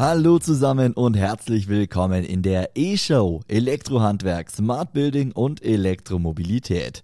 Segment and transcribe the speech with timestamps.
[0.00, 7.02] Hallo zusammen und herzlich willkommen in der E-Show Elektrohandwerk, Smart Building und Elektromobilität.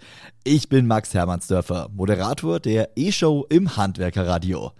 [0.48, 4.70] Ich bin Max Hermannsdörfer, Moderator der E-Show im Handwerkerradio.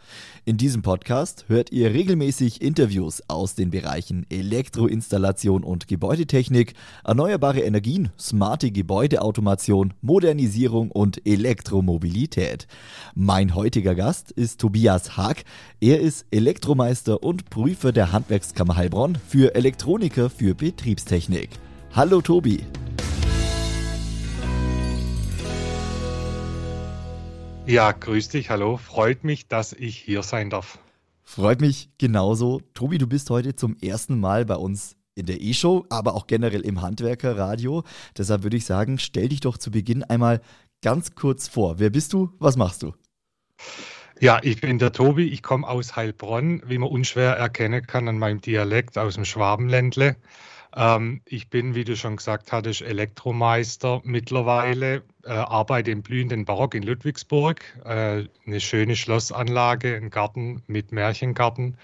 [0.45, 6.75] In diesem Podcast hört ihr regelmäßig Interviews aus den Bereichen Elektroinstallation und Gebäudetechnik,
[7.05, 12.69] erneuerbare Energien, smarte Gebäudeautomation, Modernisierung und Elektromobilität.
[13.17, 15.43] Mein heutiger Gast ist Tobias Haag.
[15.81, 21.51] Er ist Elektromeister und Prüfer der Handwerkskammer Heilbronn für Elektroniker für Betriebstechnik.
[21.93, 22.61] Hallo Tobi.
[27.67, 28.77] Ja, grüß dich, hallo.
[28.77, 30.79] Freut mich, dass ich hier sein darf.
[31.25, 32.61] Freut mich genauso.
[32.75, 36.61] Tobi, du bist heute zum ersten Mal bei uns in der E-Show, aber auch generell
[36.61, 37.83] im Handwerkerradio.
[38.17, 40.43] Deshalb würde ich sagen, stell dich doch zu Beginn einmal
[40.81, 41.81] ganz kurz vor.
[41.81, 42.31] Wer bist du?
[42.39, 42.95] Was machst du?
[44.21, 45.25] Ja, ich bin der Tobi.
[45.25, 50.15] Ich komme aus Heilbronn, wie man unschwer erkennen kann an meinem Dialekt aus dem Schwabenländle.
[50.75, 56.75] Ähm, ich bin, wie du schon gesagt hattest, Elektromeister mittlerweile, äh, arbeite im blühenden Barock
[56.75, 61.77] in Ludwigsburg, äh, eine schöne Schlossanlage, ein Garten mit Märchengarten.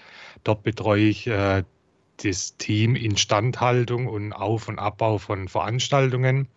[0.43, 1.63] Dort betreue ich äh,
[2.23, 6.47] das Team Instandhaltung und Auf- und Abbau von Veranstaltungen.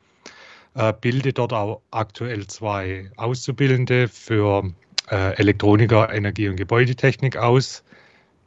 [0.74, 4.70] Äh, bilde dort auch aktuell zwei Auszubildende für
[5.10, 7.82] äh, Elektroniker, Energie- und Gebäudetechnik aus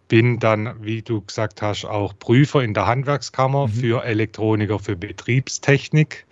[0.09, 3.71] bin dann, wie du gesagt hast, auch Prüfer in der Handwerkskammer mhm.
[3.71, 6.25] für Elektroniker für Betriebstechnik.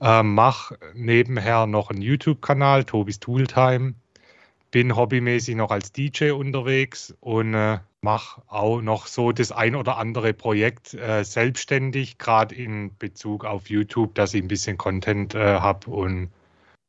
[0.00, 3.94] Äh, mach nebenher noch einen YouTube-Kanal, Tobis Tooltime.
[4.72, 9.98] Bin hobbymäßig noch als DJ unterwegs und äh, mache auch noch so das ein oder
[9.98, 15.60] andere Projekt äh, selbstständig, gerade in Bezug auf YouTube, dass ich ein bisschen Content äh,
[15.60, 16.30] habe und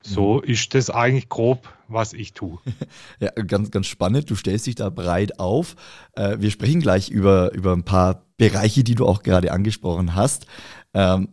[0.05, 0.43] so mhm.
[0.43, 2.59] ist das eigentlich grob, was ich tue.
[3.19, 4.30] ja, ganz, ganz spannend.
[4.30, 5.75] Du stellst dich da breit auf.
[6.14, 10.45] Äh, wir sprechen gleich über, über ein paar Bereiche, die du auch gerade angesprochen hast.
[10.93, 11.30] Ähm,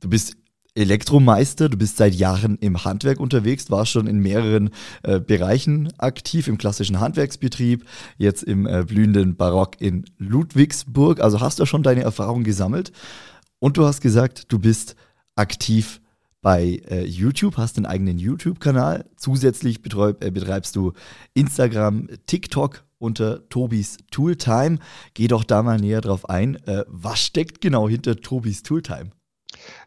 [0.00, 0.36] du bist
[0.74, 4.70] Elektromeister, du bist seit Jahren im Handwerk unterwegs, warst schon in mehreren
[5.02, 7.86] äh, Bereichen aktiv, im klassischen Handwerksbetrieb,
[8.18, 11.20] jetzt im äh, blühenden Barock in Ludwigsburg.
[11.20, 12.92] Also hast du schon deine Erfahrung gesammelt
[13.58, 14.96] und du hast gesagt, du bist
[15.34, 16.02] aktiv
[16.42, 19.06] bei äh, YouTube, hast einen eigenen YouTube-Kanal.
[19.16, 20.92] Zusätzlich betreib, äh, betreibst du
[21.34, 24.78] Instagram, TikTok unter Tobis Tooltime.
[25.14, 26.56] Geh doch da mal näher drauf ein.
[26.66, 29.10] Äh, was steckt genau hinter Tobis Tooltime?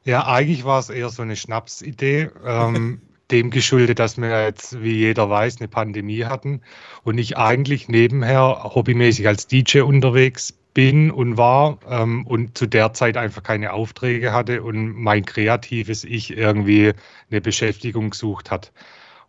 [0.04, 2.30] Ja, eigentlich war es eher so eine Schnapsidee.
[2.46, 6.62] Ähm, dem geschuldet, dass wir jetzt, wie jeder weiß, eine Pandemie hatten
[7.04, 12.94] und ich eigentlich nebenher hobbymäßig als DJ unterwegs bin und war ähm, und zu der
[12.94, 16.94] Zeit einfach keine Aufträge hatte und mein kreatives Ich irgendwie
[17.30, 18.72] eine Beschäftigung gesucht hat.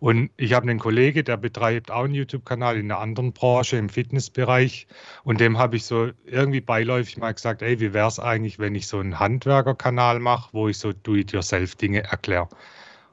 [0.00, 3.90] Und ich habe einen Kollege, der betreibt auch einen YouTube-Kanal in einer anderen Branche im
[3.90, 4.86] Fitnessbereich.
[5.24, 8.74] Und dem habe ich so irgendwie beiläufig mal gesagt, ey, wie wäre es eigentlich, wenn
[8.74, 12.48] ich so einen Handwerker-Kanal mache, wo ich so Do-it-yourself-Dinge erkläre.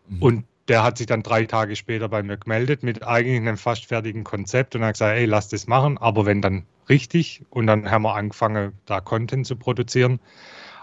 [0.08, 0.22] Mhm.
[0.22, 3.86] Und der hat sich dann drei Tage später bei mir gemeldet mit eigentlich einem fast
[3.86, 7.46] fertigen Konzept und hat gesagt, ey, lass das machen, aber wenn dann richtig.
[7.50, 10.20] Und dann haben wir angefangen, da Content zu produzieren.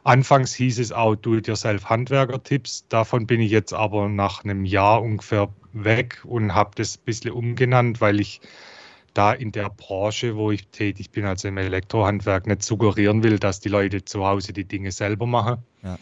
[0.05, 2.87] Anfangs hieß es auch Do-it-yourself-Handwerker-Tipps.
[2.89, 7.33] Davon bin ich jetzt aber nach einem Jahr ungefähr weg und habe das ein bisschen
[7.33, 8.41] umgenannt, weil ich
[9.15, 13.61] da in der Branche, wo ich tätig bin, also im Elektrohandwerk, nicht suggerieren will, dass
[13.61, 15.59] die Leute zu Hause die Dinge selber machen.
[15.83, 15.99] Ja.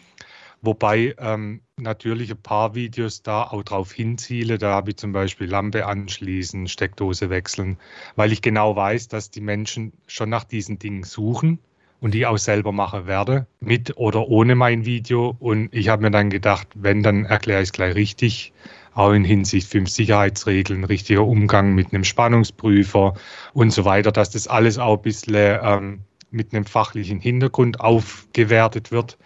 [0.65, 4.57] Wobei ähm, natürlich ein paar Videos da auch drauf hinziele.
[4.57, 7.77] Da habe ich zum Beispiel Lampe anschließen, Steckdose wechseln,
[8.15, 11.59] weil ich genau weiß, dass die Menschen schon nach diesen Dingen suchen
[11.99, 15.35] und die auch selber machen werde, mit oder ohne mein Video.
[15.37, 18.53] Und ich habe mir dann gedacht, wenn, dann erkläre ich es gleich richtig,
[18.93, 23.15] auch in Hinsicht fünf Sicherheitsregeln, richtiger Umgang mit einem Spannungsprüfer
[23.53, 25.99] und so weiter, dass das alles auch ein bisschen ähm,
[26.31, 29.17] mit einem fachlichen Hintergrund aufgewertet wird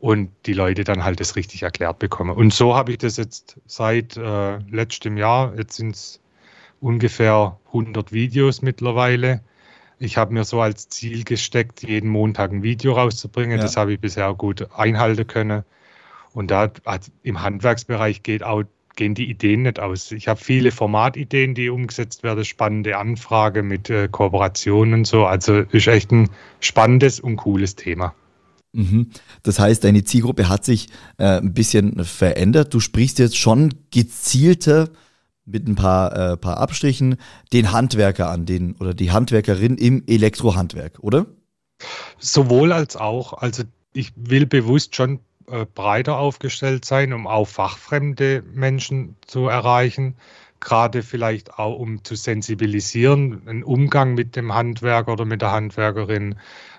[0.00, 2.34] und die Leute dann halt das richtig erklärt bekommen.
[2.34, 5.54] Und so habe ich das jetzt seit äh, letztem Jahr.
[5.56, 6.20] Jetzt sind es
[6.80, 9.42] ungefähr 100 Videos mittlerweile.
[9.98, 13.58] Ich habe mir so als Ziel gesteckt, jeden Montag ein Video rauszubringen.
[13.58, 13.62] Ja.
[13.62, 15.64] Das habe ich bisher gut einhalten können.
[16.32, 18.62] Und da hat, im Handwerksbereich geht auch,
[18.96, 20.10] gehen die Ideen nicht aus.
[20.12, 25.26] Ich habe viele Formatideen, die umgesetzt werden, spannende Anfrage mit äh, Kooperationen und so.
[25.26, 26.30] Also ist echt ein
[26.60, 28.14] spannendes und cooles Thema.
[28.72, 29.10] Mhm.
[29.42, 30.88] Das heißt, deine Zielgruppe hat sich
[31.18, 32.72] äh, ein bisschen verändert.
[32.72, 34.90] Du sprichst jetzt schon gezielter
[35.44, 37.16] mit ein paar, äh, paar Abstrichen
[37.52, 41.26] den Handwerker an, den oder die Handwerkerin im Elektrohandwerk, oder?
[42.18, 43.32] Sowohl als auch.
[43.32, 45.18] Also ich will bewusst schon
[45.50, 50.14] äh, breiter aufgestellt sein, um auch fachfremde Menschen zu erreichen.
[50.60, 56.36] gerade vielleicht auch um zu sensibilisieren, einen Umgang mit dem Handwerker oder mit der Handwerkerin,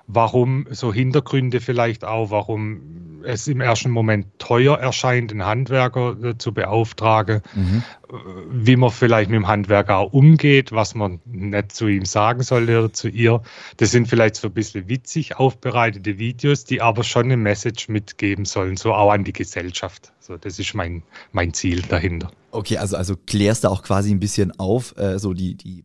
[0.07, 6.37] warum so Hintergründe vielleicht auch, warum es im ersten Moment teuer erscheint, einen Handwerker äh,
[6.37, 7.83] zu beauftragen, mhm.
[8.09, 8.13] Äh,
[8.51, 12.79] wie man vielleicht mit dem Handwerker auch umgeht, was man nicht zu ihm sagen sollte
[12.79, 13.41] oder zu ihr.
[13.77, 18.45] Das sind vielleicht so ein bisschen witzig aufbereitete Videos, die aber schon eine Message mitgeben
[18.45, 20.11] sollen, so auch an die Gesellschaft.
[20.19, 22.31] So, das ist mein, mein Ziel dahinter.
[22.51, 25.83] Okay, also, also klärst du auch quasi ein bisschen auf, äh, so die, die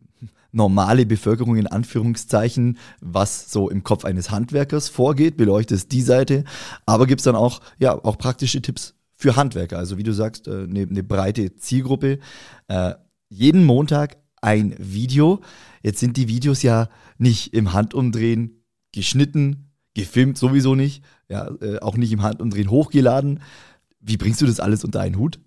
[0.51, 6.43] normale Bevölkerung in Anführungszeichen, was so im Kopf eines Handwerkers vorgeht, beleuchtest die Seite,
[6.85, 9.77] aber gibt es dann auch, ja, auch praktische Tipps für Handwerker.
[9.77, 12.19] Also wie du sagst, eine, äh, eine breite Zielgruppe.
[12.67, 12.93] Äh,
[13.29, 15.41] jeden Montag ein Video.
[15.81, 18.63] Jetzt sind die Videos ja nicht im Handumdrehen
[18.93, 23.41] geschnitten, gefilmt sowieso nicht, ja, äh, auch nicht im Handumdrehen hochgeladen.
[23.99, 25.39] Wie bringst du das alles unter einen Hut?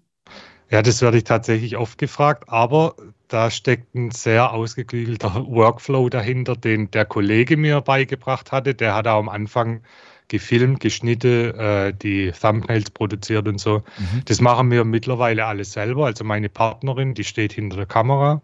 [0.71, 2.97] Ja, das werde ich tatsächlich oft gefragt, aber
[3.31, 8.75] da steckt ein sehr ausgeklügelter Workflow dahinter, den der Kollege mir beigebracht hatte.
[8.75, 9.83] Der hat auch am Anfang
[10.29, 13.79] gefilmt, geschnitten, äh, die Thumbnails produziert und so.
[13.99, 14.23] Mhm.
[14.27, 16.07] Das machen wir mittlerweile alles selber.
[16.07, 18.43] Also meine Partnerin, die steht hinter der Kamera,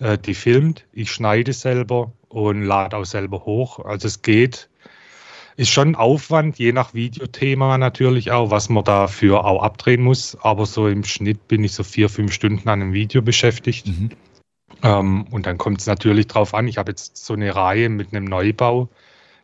[0.00, 3.78] äh, die filmt, ich schneide selber und lade auch selber hoch.
[3.84, 4.68] Also es geht
[5.56, 10.36] ist schon Aufwand, je nach Videothema natürlich auch, was man dafür auch abdrehen muss.
[10.40, 13.86] Aber so im Schnitt bin ich so vier, fünf Stunden an einem Video beschäftigt.
[13.86, 14.10] Mhm.
[14.82, 16.68] Ähm, und dann kommt es natürlich drauf an.
[16.68, 18.90] Ich habe jetzt so eine Reihe mit einem Neubau.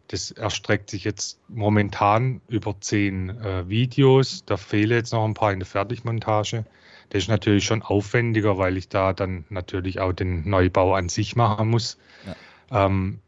[0.08, 4.44] Das erstreckt sich jetzt momentan über zehn äh, Videos.
[4.44, 6.66] Da fehlen jetzt noch ein paar in der Fertigmontage.
[7.08, 11.36] Das ist natürlich schon aufwendiger, weil ich da dann natürlich auch den Neubau an sich
[11.36, 11.96] machen muss.
[12.26, 12.86] Ja.
[12.86, 13.20] Ähm,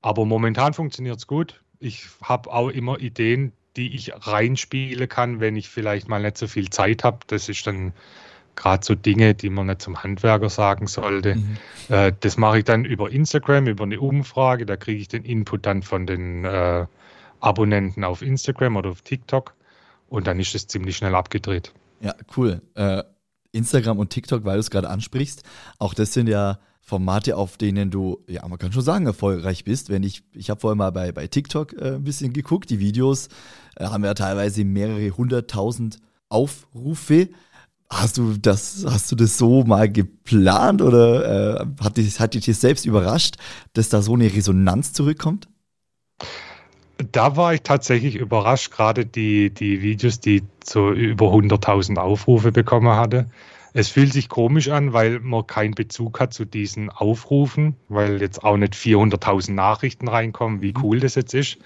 [0.00, 5.56] aber momentan funktioniert es gut ich habe auch immer Ideen, die ich reinspielen kann, wenn
[5.56, 7.18] ich vielleicht mal nicht so viel Zeit habe.
[7.26, 7.92] Das ist dann
[8.54, 11.36] gerade so Dinge, die man nicht zum Handwerker sagen sollte.
[11.36, 11.56] Mhm.
[11.88, 14.66] Äh, das mache ich dann über Instagram, über eine Umfrage.
[14.66, 16.86] Da kriege ich den Input dann von den äh,
[17.40, 19.54] Abonnenten auf Instagram oder auf TikTok.
[20.08, 21.72] Und dann ist es ziemlich schnell abgedreht.
[22.00, 22.60] Ja, cool.
[22.74, 23.02] Äh,
[23.52, 25.42] Instagram und TikTok, weil du es gerade ansprichst,
[25.78, 29.88] auch das sind ja Formate, auf denen du, ja, man kann schon sagen, erfolgreich bist.
[29.88, 33.28] Wenn ich, ich habe vorher mal bei, bei TikTok äh, ein bisschen geguckt, die Videos
[33.76, 35.98] äh, haben ja teilweise mehrere hunderttausend
[36.28, 37.28] Aufrufe.
[37.88, 42.46] Hast du das, hast du das so mal geplant oder äh, hat, dich, hat dich
[42.46, 43.36] das selbst überrascht,
[43.74, 45.48] dass da so eine Resonanz zurückkommt?
[47.12, 52.96] Da war ich tatsächlich überrascht, gerade die, die Videos, die so über 100.000 Aufrufe bekommen
[52.96, 53.26] hatte.
[53.74, 58.44] Es fühlt sich komisch an, weil man keinen Bezug hat zu diesen Aufrufen, weil jetzt
[58.44, 60.82] auch nicht 400.000 Nachrichten reinkommen, wie mhm.
[60.82, 61.58] cool das jetzt ist.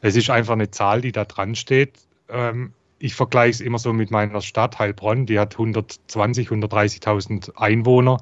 [0.00, 1.92] Es ist einfach eine Zahl, die da dran steht.
[2.28, 8.18] Ähm, ich vergleiche es immer so mit meiner Stadt Heilbronn, die hat 120, 130.000 Einwohner.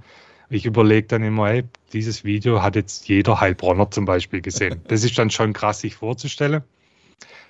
[0.50, 4.80] Ich überlege dann immer, ey, dieses Video hat jetzt jeder Heilbronner zum Beispiel gesehen.
[4.88, 6.62] Das ist dann schon krass, sich vorzustellen.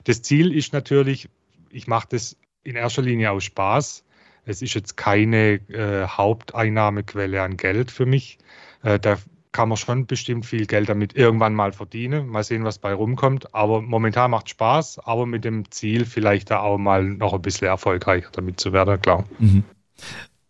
[0.04, 1.28] Das Ziel ist natürlich,
[1.70, 4.04] ich mache das in erster Linie aus Spaß
[4.44, 8.38] es ist jetzt keine äh, Haupteinnahmequelle an Geld für mich.
[8.82, 9.16] Äh, da
[9.52, 12.28] kann man schon bestimmt viel Geld damit irgendwann mal verdienen.
[12.28, 13.54] Mal sehen, was bei rumkommt.
[13.54, 17.66] Aber momentan macht Spaß, aber mit dem Ziel, vielleicht da auch mal noch ein bisschen
[17.66, 19.24] erfolgreicher damit zu werden, klar.
[19.38, 19.64] Mhm.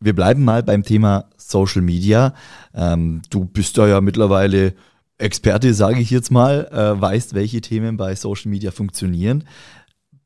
[0.01, 2.35] Wir bleiben mal beim Thema Social Media.
[2.75, 4.75] Ähm, du bist da ja mittlerweile
[5.19, 9.45] Experte, sage ich jetzt mal, äh, weißt, welche Themen bei Social Media funktionieren.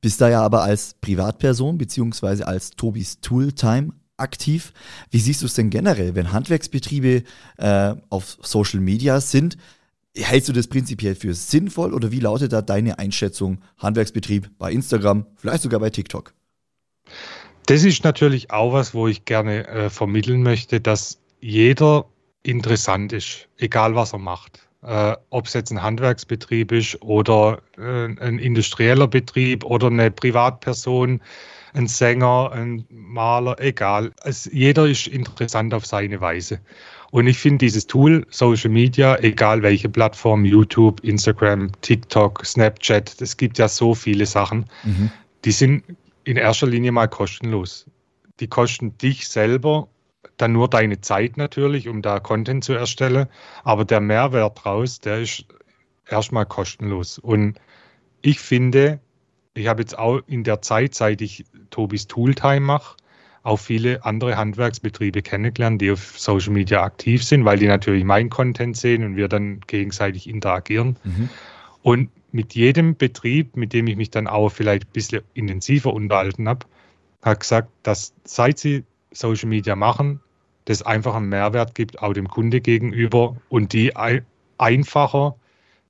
[0.04, 4.75] Bist da ja aber als Privatperson beziehungsweise als Tobis Tooltime aktiv.
[5.11, 7.23] Wie siehst du es denn generell, wenn Handwerksbetriebe
[7.56, 9.56] äh, auf Social Media sind?
[10.14, 15.25] Hältst du das prinzipiell für sinnvoll oder wie lautet da deine Einschätzung Handwerksbetrieb bei Instagram,
[15.37, 16.34] vielleicht sogar bei TikTok?
[17.64, 22.04] Das ist natürlich auch was, wo ich gerne äh, vermitteln möchte, dass jeder
[22.42, 28.04] interessant ist, egal was er macht äh, ob es jetzt ein Handwerksbetrieb ist oder äh,
[28.04, 31.20] ein industrieller Betrieb oder eine Privatperson,
[31.72, 34.12] ein Sänger, ein Maler, egal.
[34.22, 36.60] Es, jeder ist interessant auf seine Weise.
[37.10, 43.36] Und ich finde dieses Tool, Social Media, egal welche Plattform, YouTube, Instagram, TikTok, Snapchat, es
[43.36, 45.10] gibt ja so viele Sachen, mhm.
[45.44, 45.84] die sind
[46.24, 47.86] in erster Linie mal kostenlos.
[48.40, 49.88] Die kosten dich selber
[50.37, 53.26] dann nur deine Zeit natürlich, um da Content zu erstellen.
[53.62, 55.47] Aber der Mehrwert draus, der ist
[56.09, 57.19] erstmal kostenlos.
[57.19, 57.59] Und
[58.23, 59.00] ich finde,
[59.54, 62.97] ich habe jetzt auch in der Zeit, seit ich Tobis Tooltime mache,
[63.43, 68.31] auch viele andere Handwerksbetriebe kennengelernt, die auf Social Media aktiv sind, weil die natürlich meinen
[68.31, 70.97] Content sehen und wir dann gegenseitig interagieren.
[71.04, 71.28] Mhm.
[71.83, 76.49] Und mit jedem Betrieb, mit dem ich mich dann auch vielleicht ein bisschen intensiver unterhalten
[76.49, 76.66] habe,
[77.23, 80.21] hat gesagt, dass seit sie Social Media machen,
[80.66, 84.25] das einfach einen Mehrwert gibt, auch dem Kunde gegenüber und die ein,
[84.59, 85.37] einfacher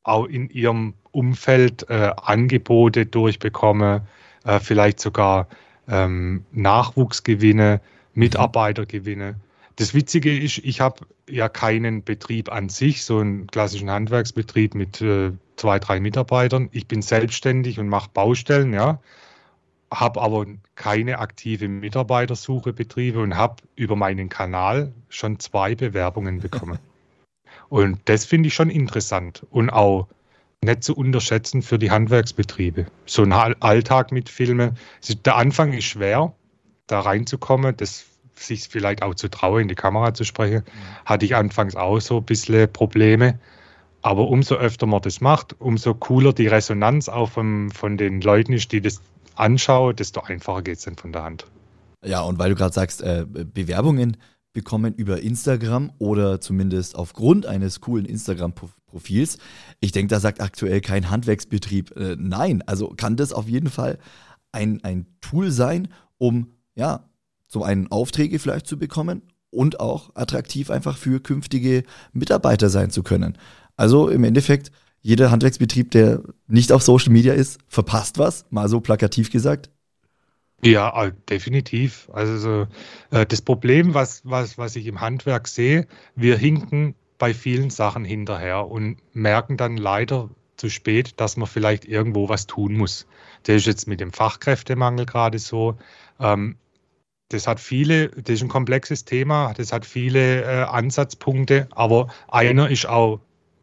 [0.02, 4.06] auch in ihrem Umfeld äh, Angebote durchbekomme,
[4.44, 5.48] äh, vielleicht sogar
[5.88, 7.80] ähm, Nachwuchsgewinne,
[8.14, 9.36] Mitarbeitergewinne.
[9.76, 15.00] Das Witzige ist, ich habe ja keinen Betrieb an sich, so einen klassischen Handwerksbetrieb mit
[15.00, 16.68] äh, zwei, drei Mitarbeitern.
[16.72, 19.00] Ich bin selbstständig und mache Baustellen, ja,
[19.94, 26.78] habe aber keine aktive Mitarbeitersuche betrieben und habe über meinen Kanal schon zwei Bewerbungen bekommen.
[27.68, 30.08] und das finde ich schon interessant und auch
[30.62, 32.86] nicht zu unterschätzen für die Handwerksbetriebe.
[33.06, 34.76] So ein Alltag mit Filmen.
[35.24, 36.34] Der Anfang ist schwer,
[36.86, 41.06] da reinzukommen, das sich vielleicht auch zu trauen, in die Kamera zu sprechen, mhm.
[41.06, 43.38] hatte ich anfangs auch so ein bisschen Probleme.
[44.02, 48.52] Aber umso öfter man das macht, umso cooler die Resonanz auch von, von den Leuten
[48.52, 49.00] ist, die das
[49.36, 51.46] anschauen, desto einfacher geht es dann von der Hand.
[52.04, 54.16] Ja, und weil du gerade sagst, äh, Bewerbungen
[54.52, 59.38] bekommen über Instagram oder zumindest aufgrund eines coolen Instagram-Profils.
[59.80, 62.62] Ich denke, da sagt aktuell kein Handwerksbetrieb äh, nein.
[62.66, 63.98] Also kann das auf jeden Fall
[64.52, 65.88] ein, ein Tool sein,
[66.18, 67.08] um ja,
[67.48, 73.02] zum einen Aufträge vielleicht zu bekommen und auch attraktiv einfach für künftige Mitarbeiter sein zu
[73.02, 73.36] können.
[73.76, 74.70] Also im Endeffekt,
[75.04, 79.70] jeder Handwerksbetrieb, der nicht auf Social Media ist, verpasst was, mal so plakativ gesagt.
[80.62, 82.08] Ja, äh, definitiv.
[82.10, 82.66] Also
[83.10, 88.06] äh, das Problem, was, was, was ich im Handwerk sehe, wir hinken bei vielen Sachen
[88.06, 93.06] hinterher und merken dann leider zu spät, dass man vielleicht irgendwo was tun muss.
[93.42, 95.76] Das ist jetzt mit dem Fachkräftemangel gerade so.
[96.18, 96.56] Ähm,
[97.28, 102.70] das hat viele, das ist ein komplexes Thema, das hat viele äh, Ansatzpunkte, aber einer
[102.70, 103.20] ist auch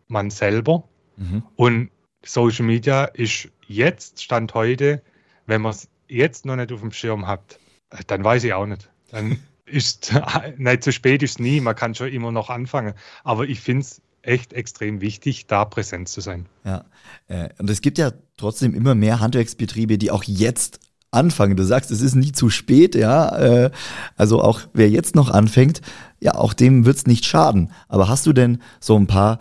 [0.08, 0.84] man selber.
[1.22, 1.44] Mhm.
[1.56, 1.92] Und
[2.26, 5.02] Social Media ist jetzt, Stand heute,
[5.46, 7.60] wenn man es jetzt noch nicht auf dem Schirm hat,
[8.08, 8.90] dann weiß ich auch nicht.
[9.10, 10.14] Dann ist
[10.58, 12.94] nicht zu spät ist nie, man kann schon immer noch anfangen.
[13.24, 16.46] Aber ich finde es echt extrem wichtig, da präsent zu sein.
[16.64, 16.86] Ja,
[17.28, 20.80] äh, und es gibt ja trotzdem immer mehr Handwerksbetriebe, die auch jetzt
[21.12, 21.58] anfangen.
[21.58, 23.38] Du sagst, es ist nie zu spät, ja.
[23.38, 23.72] Äh,
[24.16, 25.82] also auch wer jetzt noch anfängt,
[26.20, 27.72] ja, auch dem wird es nicht schaden.
[27.88, 29.40] Aber hast du denn so ein paar,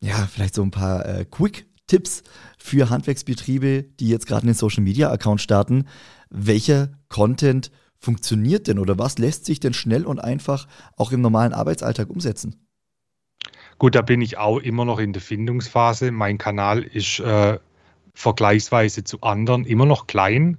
[0.00, 2.22] ja, vielleicht so ein paar äh, Quick-Tipps
[2.58, 5.86] für Handwerksbetriebe, die jetzt gerade einen Social-Media-Account starten?
[6.30, 11.52] Welcher Content funktioniert denn oder was lässt sich denn schnell und einfach auch im normalen
[11.52, 12.68] Arbeitsalltag umsetzen?
[13.78, 16.10] Gut, da bin ich auch immer noch in der Findungsphase.
[16.10, 17.58] Mein Kanal ist äh,
[18.14, 20.58] vergleichsweise zu anderen immer noch klein.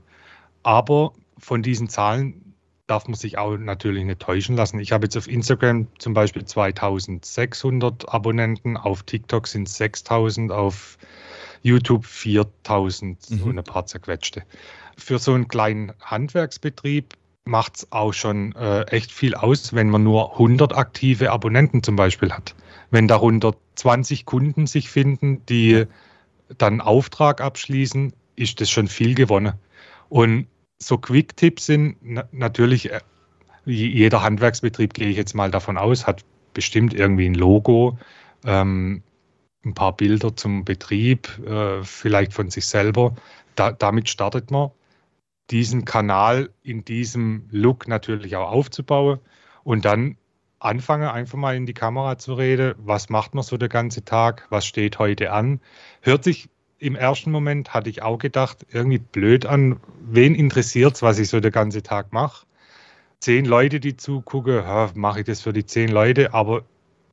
[0.63, 2.48] Aber von diesen Zahlen
[2.89, 4.79] darf man sich auch natürlich nicht täuschen lassen.
[4.79, 10.97] Ich habe jetzt auf Instagram zum Beispiel 2600 Abonnenten, auf TikTok sind es 6000, auf
[11.61, 13.43] YouTube 4000 mhm.
[13.43, 14.43] und ein paar zerquetschte.
[14.97, 17.13] Für so einen kleinen Handwerksbetrieb
[17.45, 21.95] macht es auch schon äh, echt viel aus, wenn man nur 100 aktive Abonnenten zum
[21.95, 22.55] Beispiel hat.
[22.91, 25.85] Wenn darunter 20 Kunden sich finden, die
[26.57, 29.53] dann Auftrag abschließen, ist das schon viel gewonnen.
[30.09, 30.47] Und
[30.81, 33.01] so Quick-Tipps sind na natürlich, äh,
[33.65, 37.99] jeder Handwerksbetrieb, gehe ich jetzt mal davon aus, hat bestimmt irgendwie ein Logo,
[38.45, 39.03] ähm,
[39.63, 43.15] ein paar Bilder zum Betrieb, äh, vielleicht von sich selber.
[43.55, 44.71] Da, damit startet man,
[45.51, 49.19] diesen Kanal in diesem Look natürlich auch aufzubauen
[49.63, 50.17] und dann
[50.59, 52.75] anfange einfach mal in die Kamera zu reden.
[52.77, 54.47] Was macht man so den ganzen Tag?
[54.49, 55.59] Was steht heute an?
[56.01, 61.01] Hört sich im ersten Moment hatte ich auch gedacht, irgendwie blöd an, wen interessiert es,
[61.01, 62.45] was ich so den ganzen Tag mache.
[63.19, 64.63] Zehn Leute, die zugucken,
[64.95, 66.63] mache ich das für die zehn Leute, aber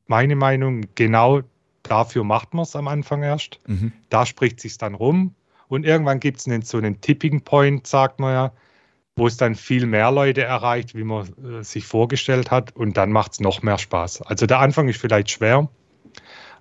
[0.07, 1.41] meine Meinung, genau
[1.83, 3.59] dafür macht man es am Anfang erst.
[3.67, 3.91] Mhm.
[4.09, 5.35] Da spricht sich dann rum
[5.67, 8.51] und irgendwann gibt es so einen Tipping Point, sagt man ja,
[9.17, 13.11] wo es dann viel mehr Leute erreicht, wie man äh, sich vorgestellt hat und dann
[13.11, 14.21] macht es noch mehr Spaß.
[14.21, 15.67] Also der Anfang ist vielleicht schwer,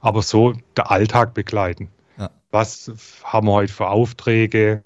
[0.00, 1.88] aber so der Alltag begleiten
[2.50, 2.90] was
[3.24, 4.82] haben wir heute für Aufträge.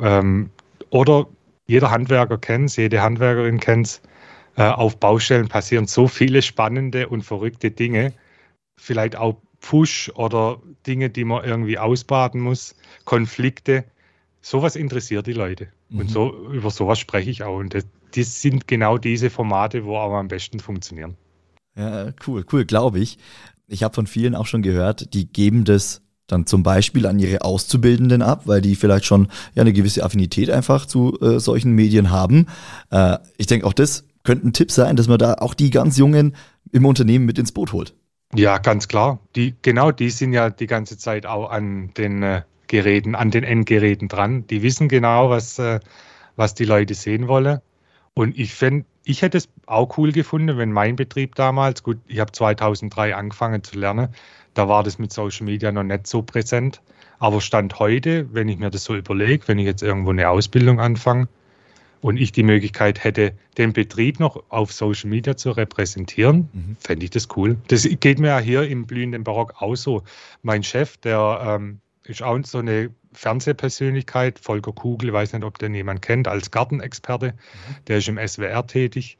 [0.00, 0.50] Ähm,
[0.90, 1.26] oder
[1.66, 4.02] jeder Handwerker kennt es, jede Handwerkerin kennt es.
[4.56, 8.12] Äh, auf Baustellen passieren so viele spannende und verrückte Dinge.
[8.78, 13.84] Vielleicht auch Push oder Dinge, die man irgendwie ausbaden muss, Konflikte.
[14.40, 15.68] Sowas interessiert die Leute.
[15.88, 16.00] Mhm.
[16.00, 17.58] Und so, über sowas spreche ich auch.
[17.58, 21.16] Und das, das sind genau diese Formate, wo auch am besten funktionieren.
[21.76, 23.18] Ja, cool, cool, glaube ich.
[23.66, 27.42] Ich habe von vielen auch schon gehört, die geben das dann zum Beispiel an ihre
[27.42, 32.10] Auszubildenden ab, weil die vielleicht schon ja eine gewisse Affinität einfach zu äh, solchen Medien
[32.10, 32.46] haben.
[32.90, 35.96] Äh, ich denke, auch das könnte ein Tipp sein, dass man da auch die ganz
[35.96, 36.34] Jungen
[36.72, 37.94] im Unternehmen mit ins Boot holt.
[38.34, 39.20] Ja, ganz klar.
[39.36, 43.44] Die, genau die sind ja die ganze Zeit auch an den äh, Geräten, an den
[43.44, 44.46] Endgeräten dran.
[44.48, 45.80] Die wissen genau, was, äh,
[46.34, 47.60] was die Leute sehen wollen.
[48.18, 52.18] Und ich fände, ich hätte es auch cool gefunden, wenn mein Betrieb damals, gut, ich
[52.18, 54.08] habe 2003 angefangen zu lernen,
[54.54, 56.80] da war das mit Social Media noch nicht so präsent.
[57.18, 60.80] Aber Stand heute, wenn ich mir das so überlege, wenn ich jetzt irgendwo eine Ausbildung
[60.80, 61.28] anfange
[62.00, 66.76] und ich die Möglichkeit hätte, den Betrieb noch auf Social Media zu repräsentieren, mhm.
[66.80, 67.58] fände ich das cool.
[67.68, 70.04] Das geht mir ja hier im blühenden Barock auch so.
[70.42, 75.74] Mein Chef, der ähm, ist auch so eine Fernsehpersönlichkeit, Volker Kugel, weiß nicht, ob den
[75.74, 77.84] jemand kennt, als Gartenexperte, mhm.
[77.88, 79.18] der ist im SWR tätig.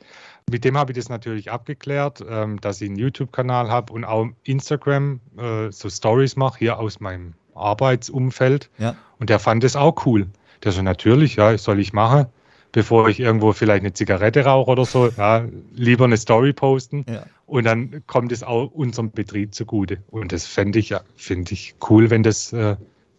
[0.49, 4.29] Mit dem habe ich das natürlich abgeklärt, ähm, dass ich einen YouTube-Kanal habe und auch
[4.45, 8.71] Instagram äh, so Stories mache, hier aus meinem Arbeitsumfeld.
[8.79, 8.95] Ja.
[9.19, 10.29] Und der fand es auch cool.
[10.63, 12.27] Der so, natürlich, ja, soll ich machen,
[12.73, 17.05] bevor ich irgendwo vielleicht eine Zigarette rauche oder so, ja, lieber eine Story posten.
[17.09, 17.25] Ja.
[17.47, 19.99] Und dann kommt es auch unserem Betrieb zugute.
[20.11, 22.77] Und das fände ich, ja, finde ich cool, wenn das, äh,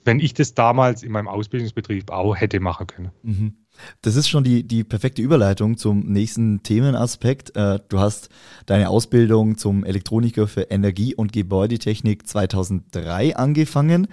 [0.08, 3.12] wenn ich das damals in meinem Ausbildungsbetrieb auch hätte machen können.
[3.24, 3.54] Mhm.
[4.02, 7.56] Das ist schon die, die perfekte Überleitung zum nächsten Themenaspekt.
[7.56, 8.30] Äh, du hast
[8.66, 14.08] deine Ausbildung zum Elektroniker für Energie- und Gebäudetechnik 2003 angefangen.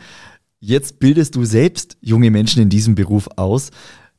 [0.58, 3.70] Jetzt bildest du selbst junge Menschen in diesem Beruf aus.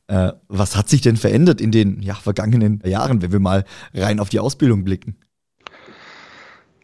[0.08, 4.18] Äh, was hat sich denn verändert in den ja, vergangenen Jahren, wenn wir mal rein
[4.18, 5.16] auf die Ausbildung blicken?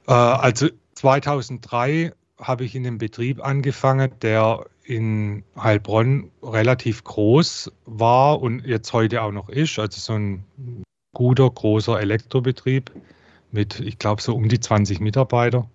[0.06, 8.40] Äh, also 2003 habe ich in einem Betrieb angefangen, der in Heilbronn relativ groß war
[8.40, 9.78] und jetzt heute auch noch ist.
[9.78, 10.44] Also so ein
[11.14, 12.90] guter, großer Elektrobetrieb
[13.50, 15.68] mit, ich glaube, so um die 20 Mitarbeiter.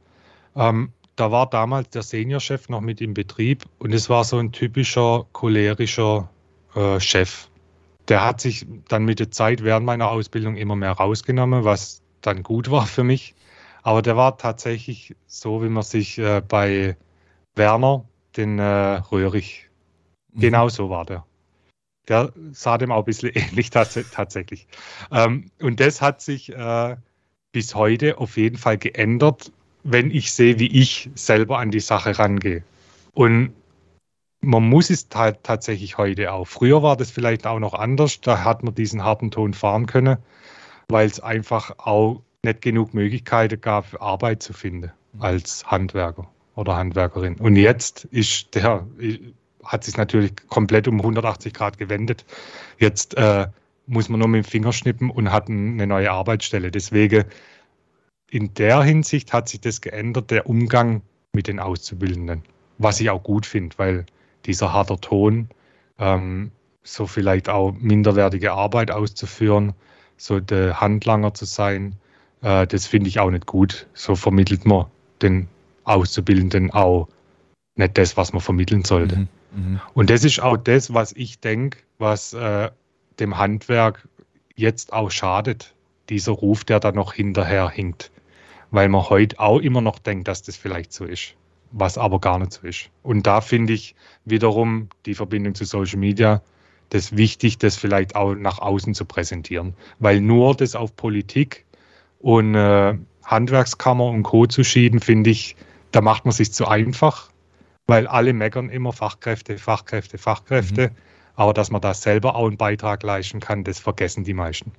[0.56, 4.52] Ähm, da war damals der Seniorchef noch mit im Betrieb und es war so ein
[4.52, 6.30] typischer cholerischer
[6.76, 7.50] äh, Chef.
[8.08, 12.44] Der hat sich dann mit der Zeit während meiner Ausbildung immer mehr rausgenommen, was dann
[12.44, 13.36] gut war für mich.
[13.84, 16.98] Aber der war tatsächlich so, wie man sich äh, bei
[17.56, 18.06] Werner,
[18.38, 19.70] den äh, Röhrig,
[20.34, 20.39] mhm.
[20.39, 21.25] genau so war der.
[22.08, 24.67] Der sah dem auch ein bisschen ähnlich tats tatsächlich.
[25.12, 26.96] Ähm, und das hat sich äh,
[27.51, 29.51] bis heute auf jeden Fall geändert,
[29.83, 32.64] wenn ich sehe, wie ich selber an die Sache rangehe.
[33.14, 33.53] Und
[34.42, 36.46] man muss es tatsächlich heute auch.
[36.46, 38.22] Früher war das vielleicht auch noch anders.
[38.22, 40.18] Da hat man diesen harten Ton fahren können,
[40.88, 47.35] weil es einfach auch nicht genug Möglichkeiten gab, Arbeit zu finden als Handwerker oder Handwerkerin.
[47.35, 48.85] Und jetzt ist der,
[49.63, 52.25] hat sich natürlich komplett um 180 Grad gewendet.
[52.79, 53.48] Jetzt äh,
[53.85, 56.72] muss man nur mit dem Finger schnippen und hat eine neue Arbeitsstelle.
[56.72, 57.25] Deswegen
[58.29, 62.41] in der Hinsicht hat sich das geändert, der Umgang mit den Auszubildenden.
[62.79, 64.05] Was ich auch gut finde, weil
[64.46, 65.50] dieser harte Ton,
[66.00, 66.51] ähm,
[66.83, 69.74] so vielleicht auch minderwertige Arbeit auszuführen,
[70.17, 71.96] so der Handlanger zu sein,
[72.41, 73.87] äh, das finde ich auch nicht gut.
[73.93, 74.87] So vermittelt man
[75.22, 75.48] den
[75.88, 77.08] Auszubildenden auch
[77.76, 79.28] nicht das, was man vermitteln sollte.
[79.54, 79.82] Mhm, mh.
[79.94, 82.70] Und das ist auch das, was ich denke, was äh,
[83.20, 84.08] dem Handwerk
[84.56, 85.74] jetzt auch schadet,
[86.10, 88.12] dieser Ruf, der da noch hinterher hinkt.
[88.72, 91.36] Weil man heute auch immer noch denkt, dass das vielleicht so ist,
[91.72, 92.90] was aber gar nicht so ist.
[93.04, 93.96] Und da finde ich
[94.26, 96.42] wiederum die Verbindung zu Social Media
[96.90, 99.74] das wichtig, das vielleicht auch nach außen zu präsentieren.
[100.00, 101.66] Weil nur das auf Politik
[102.20, 104.46] und äh, Handwerkskammer und Co.
[104.46, 105.56] zu schieben, finde ich,
[105.92, 107.30] da macht man sich zu einfach,
[107.88, 110.90] weil alle meckern immer Fachkräfte, Fachkräfte, Fachkräfte.
[110.90, 110.96] Mhm.
[111.36, 114.72] Aber dass man da selber auch einen Beitrag leisten kann, das vergessen die meisten.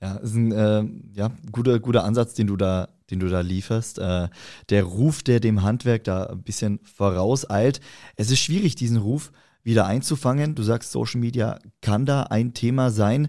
[0.00, 0.84] Ja, ist ein äh,
[1.14, 3.98] ja, guter, guter Ansatz, den du da, den du da lieferst.
[3.98, 4.28] Äh,
[4.70, 7.80] der Ruf, der dem Handwerk da ein bisschen vorauseilt.
[8.14, 9.32] Es ist schwierig, diesen Ruf
[9.64, 10.54] wieder einzufangen.
[10.54, 13.28] Du sagst, Social Media kann da ein Thema sein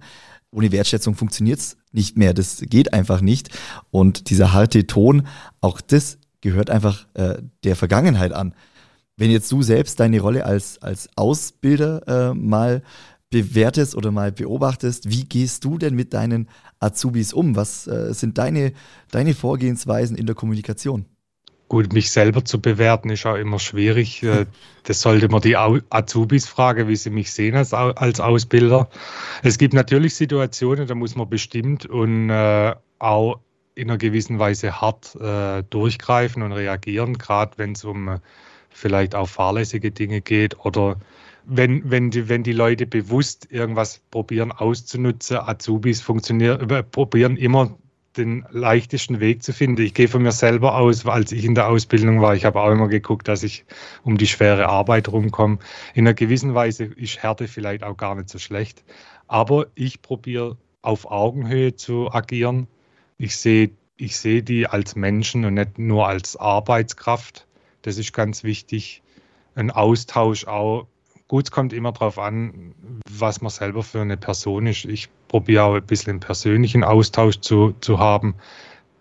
[0.51, 2.33] ohne Wertschätzung funktioniert es nicht mehr.
[2.33, 3.49] Das geht einfach nicht.
[3.91, 5.27] Und dieser harte Ton,
[5.61, 8.53] auch das gehört einfach äh, der Vergangenheit an.
[9.17, 12.81] Wenn jetzt du selbst deine Rolle als, als Ausbilder äh, mal
[13.29, 16.49] bewertest oder mal beobachtest, wie gehst du denn mit deinen
[16.79, 17.55] Azubis um?
[17.55, 18.73] Was äh, sind deine,
[19.11, 21.05] deine Vorgehensweisen in der Kommunikation?
[21.67, 24.23] Gut, mich selber zu bewerten ist auch immer schwierig.
[24.23, 24.47] Äh,
[24.83, 28.89] das sollte man die Azubis fragen, wie sie mich sehen als, als Ausbilder.
[29.43, 33.39] Es gibt natürlich Situationen, da muss man bestimmt und äh, auch
[33.75, 38.19] in einer gewissen Weise hart äh, durchgreifen und reagieren, gerade wenn es um äh,
[38.69, 40.97] vielleicht auch fahrlässige Dinge geht oder
[41.45, 45.37] wenn, wenn, die, wenn die Leute bewusst irgendwas probieren auszunutzen.
[45.37, 47.75] Azubis funktionieren, äh, probieren immer
[48.17, 49.81] den leichtesten Weg zu finden.
[49.81, 52.35] Ich gehe von mir selber aus, als ich in der Ausbildung war.
[52.35, 53.65] Ich habe auch immer geguckt, dass ich
[54.03, 55.59] um die schwere Arbeit rumkomme.
[55.93, 58.83] In einer gewissen Weise ist Härte vielleicht auch gar nicht so schlecht.
[59.27, 62.67] Aber ich probiere auf Augenhöhe zu agieren.
[63.19, 67.45] Ich sehe ich sehe die als Menschen und nicht nur als Arbeitskraft.
[67.81, 69.03] Das ist ganz wichtig.
[69.55, 70.87] Ein Austausch auch.
[71.27, 72.73] Gut, es kommt immer darauf an,
[73.11, 74.85] was man selber für eine Person ist.
[74.85, 78.35] Ich probiere auch ein bisschen einen persönlichen Austausch zu, zu haben.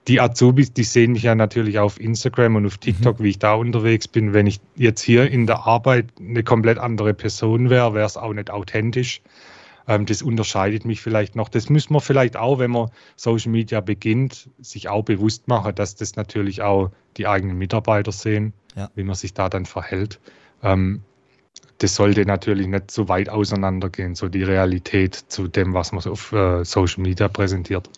[0.08, 2.80] Die Azubis, die sehen mich ja natürlich auf Instagram und auf mhm.
[2.80, 3.24] TikTok, mhm.
[3.24, 4.32] wie ich da unterwegs bin.
[4.32, 8.32] Wenn ich jetzt hier in der Arbeit eine komplett andere Person wäre, wäre es auch
[8.32, 9.22] nicht authentisch.
[9.88, 11.48] Ähm, das unterscheidet mich vielleicht noch.
[11.48, 15.96] Das müssen wir vielleicht auch, wenn man Social Media beginnt, sich auch bewusst machen, dass
[15.96, 18.90] das natürlich auch die eigenen Mitarbeiter sehen, ja.
[18.94, 20.20] wie man sich da dann verhält.
[20.62, 21.02] Ähm,
[21.78, 26.32] das sollte natürlich nicht so weit auseinandergehen, so die Realität zu dem, was man auf
[26.32, 27.88] äh, Social Media präsentiert.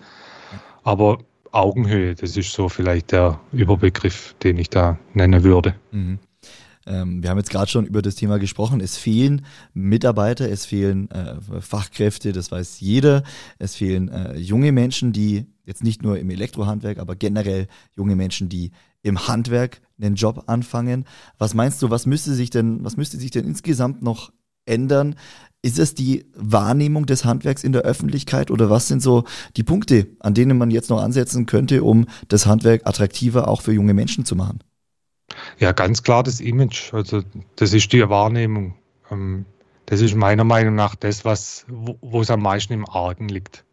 [0.84, 1.18] Aber
[1.52, 5.74] Augenhöhe, das ist so vielleicht der Überbegriff, den ich da nennen würde.
[5.90, 6.18] Mhm.
[6.86, 8.80] Ähm, wir haben jetzt gerade schon über das Thema gesprochen.
[8.80, 13.22] Es fehlen Mitarbeiter, es fehlen äh, Fachkräfte, das weiß jeder.
[13.58, 18.48] Es fehlen äh, junge Menschen, die jetzt nicht nur im Elektrohandwerk, aber generell junge Menschen,
[18.48, 21.04] die im Handwerk einen Job anfangen.
[21.38, 24.32] Was meinst du, was müsste sich denn, was müsste sich denn insgesamt noch
[24.64, 25.14] ändern?
[25.62, 29.24] Ist es die Wahrnehmung des Handwerks in der Öffentlichkeit oder was sind so
[29.56, 33.72] die Punkte, an denen man jetzt noch ansetzen könnte, um das Handwerk attraktiver auch für
[33.72, 34.60] junge Menschen zu machen?
[35.58, 36.92] Ja, ganz klar das Image.
[36.92, 37.22] Also
[37.56, 38.74] das ist die Wahrnehmung.
[39.10, 39.44] Ähm,
[39.86, 43.64] das ist meiner Meinung nach das, was, wo es am meisten im Argen liegt.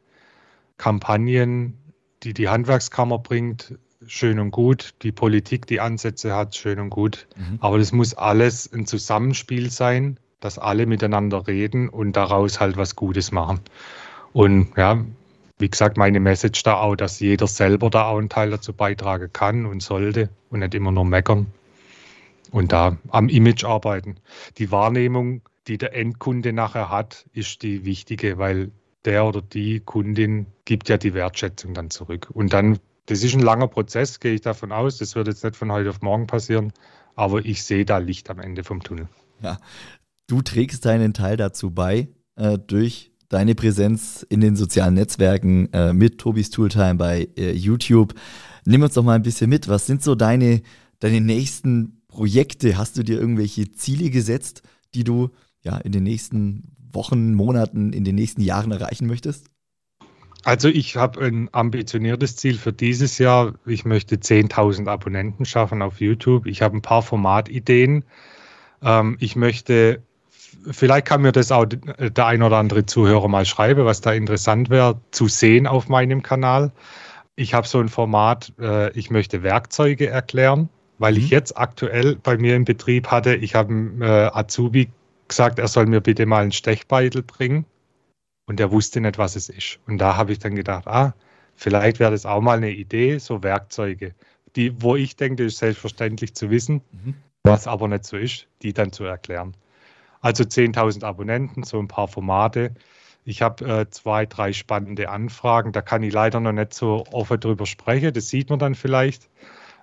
[0.78, 1.78] Kampagnen,
[2.24, 4.94] die die Handwerkskammer bringt, schön und gut.
[5.02, 7.28] Die Politik, die Ansätze hat, schön und gut.
[7.36, 7.58] Mhm.
[7.62, 12.96] Aber das muss alles ein Zusammenspiel sein, dass alle miteinander reden und daraus halt was
[12.96, 13.60] Gutes machen.
[14.34, 15.04] Und ja,
[15.60, 19.32] wie gesagt, meine Message da auch, dass jeder selber da auch einen Teil dazu beitragen
[19.34, 21.48] kann und sollte und nicht immer nur meckern
[22.52, 24.18] und da am Image arbeiten.
[24.58, 28.72] Die Wahrnehmung, die der Endkunde nachher hat, ist die wichtige, weil
[29.06, 32.30] der oder die Kundin gibt ja die Wertschätzung dann zurück.
[32.32, 34.98] Und dann, das ist ein langer Prozess, gehe ich davon aus.
[34.98, 36.74] Das wird jetzt nicht von heute auf morgen passieren,
[37.16, 39.08] aber ich sehe da Licht am Ende vom Tunnel.
[39.42, 39.60] Ja,
[40.28, 45.94] du trägst deinen Teil dazu bei äh, durch deine Präsenz in den sozialen Netzwerken äh,
[45.94, 48.14] mit Tobis Tooltime bei äh, YouTube.
[48.66, 49.68] Nimm uns doch mal ein bisschen mit.
[49.68, 50.62] Was sind so deine,
[51.00, 52.78] deine nächsten Projekte?
[52.78, 54.64] Hast du dir irgendwelche Ziele gesetzt,
[54.94, 55.30] die du
[55.62, 59.48] ja in den nächsten Wochen, Monaten, in den nächsten Jahren erreichen möchtest?
[60.44, 63.56] Also ich habe ein ambitioniertes Ziel für dieses Jahr.
[63.66, 66.46] Ich möchte 10.000 Abonnenten schaffen auf YouTube.
[66.46, 68.06] Ich habe ein paar Formatideen.
[68.82, 70.04] Ähm, ich möchte
[70.72, 74.70] vielleicht kann mir das auch der ein oder andere Zuhörer mal schreiben, was da interessant
[74.70, 76.72] wäre zu sehen auf meinem Kanal.
[77.36, 81.20] Ich habe so ein Format, äh, ich möchte Werkzeuge erklären, weil mhm.
[81.20, 84.90] ich jetzt aktuell bei mir im Betrieb hatte, ich habe äh, Azubi
[85.28, 87.66] gesagt, er soll mir bitte mal einen Stechbeitel bringen
[88.48, 89.80] und er wusste nicht, was es ist.
[89.88, 91.14] Und da habe ich dann gedacht, ah,
[91.56, 94.16] vielleicht wäre das auch mal eine Idee, so Werkzeuge,
[94.56, 97.16] die, wo ich denke, ist selbstverständlich zu wissen, mhm.
[97.44, 99.56] was aber nicht so ist, die dann zu erklären.
[100.22, 102.72] Also 10.000 Abonnenten, so ein paar Formate.
[103.26, 105.74] Ich habe äh, zwei, drei spannende Anfragen.
[105.74, 108.14] Da kann ich leider noch nicht so offen drüber sprechen.
[108.14, 109.30] Das sieht man dann vielleicht.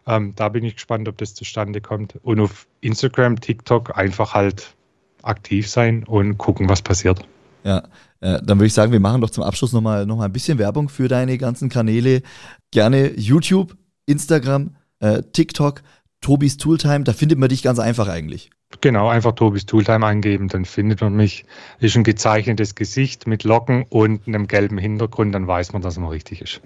[0.06, 2.16] Ähm, da bin ich gespannt, ob das zustande kommt.
[2.22, 4.74] Und auf Instagram, TikTok einfach halt
[5.22, 7.26] aktiv sein und gucken, was passiert.
[7.64, 7.84] Ja,
[8.20, 10.58] äh, dann würde ich sagen, wir machen doch zum Abschluss nochmal noch mal ein bisschen
[10.58, 12.22] Werbung für deine ganzen Kanäle.
[12.70, 15.82] Gerne YouTube, Instagram, äh, TikTok,
[16.20, 17.04] Tobis Tooltime.
[17.04, 18.50] Da findet man dich ganz einfach eigentlich.
[18.80, 21.44] Genau, einfach Tobis Tooltime eingeben, dann findet man mich.
[21.80, 26.08] Ist ein gezeichnetes Gesicht mit Locken und einem gelben Hintergrund, dann weiß man, dass man
[26.08, 26.60] richtig ist.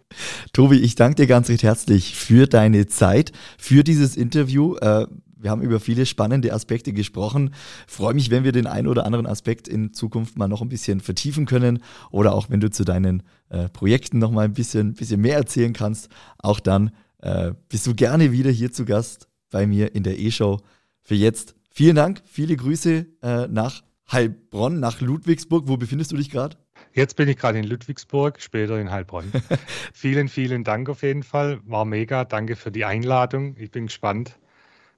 [0.52, 4.76] Tobi, ich danke dir ganz recht herzlich für deine Zeit, für dieses Interview.
[4.76, 5.06] Äh,
[5.44, 7.54] wir haben über viele spannende Aspekte gesprochen.
[7.86, 11.00] Freue mich, wenn wir den einen oder anderen Aspekt in Zukunft mal noch ein bisschen
[11.00, 15.20] vertiefen können oder auch wenn du zu deinen äh, Projekten noch mal ein bisschen, bisschen
[15.20, 16.08] mehr erzählen kannst.
[16.38, 20.60] Auch dann äh, bist du gerne wieder hier zu Gast bei mir in der E-Show
[21.04, 21.54] für jetzt.
[21.70, 25.68] Vielen Dank, viele Grüße äh, nach Heilbronn, nach Ludwigsburg.
[25.68, 26.56] Wo befindest du dich gerade?
[26.92, 29.30] Jetzt bin ich gerade in Ludwigsburg, später in Heilbronn.
[29.92, 31.60] vielen, vielen Dank auf jeden Fall.
[31.66, 32.24] War mega.
[32.24, 33.56] Danke für die Einladung.
[33.58, 34.38] Ich bin gespannt,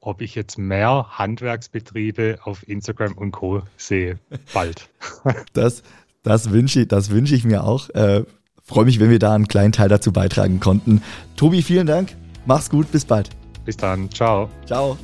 [0.01, 3.63] ob ich jetzt mehr Handwerksbetriebe auf Instagram und Co.
[3.77, 4.19] sehe.
[4.53, 4.89] Bald.
[5.53, 5.83] das
[6.23, 7.89] das wünsche das wünsch ich mir auch.
[7.91, 8.25] Äh,
[8.67, 11.01] Freue mich, wenn wir da einen kleinen Teil dazu beitragen konnten.
[11.37, 12.17] Tobi, vielen Dank.
[12.47, 12.91] Mach's gut.
[12.91, 13.31] Bis bald.
[13.65, 14.11] Bis dann.
[14.11, 14.51] Ciao.
[14.67, 14.99] Ciao.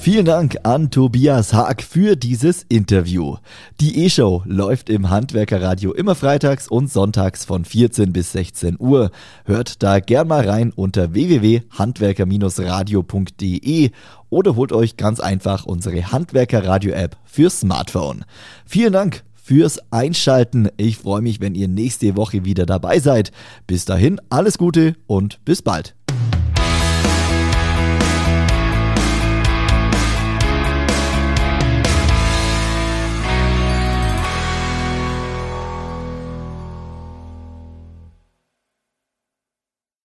[0.00, 3.36] Vielen Dank an Tobias Haag für dieses Interview.
[3.82, 9.10] Die E-Show läuft im Handwerkerradio immer freitags und sonntags von 14 bis 16 Uhr.
[9.44, 13.90] Hört da gern mal rein unter www.handwerker-radio.de
[14.30, 18.24] oder holt euch ganz einfach unsere Handwerkerradio-App für Smartphone.
[18.64, 20.70] Vielen Dank fürs Einschalten.
[20.78, 23.32] Ich freue mich, wenn ihr nächste Woche wieder dabei seid.
[23.66, 25.94] Bis dahin alles Gute und bis bald.